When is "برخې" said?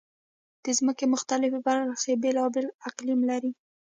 1.67-2.13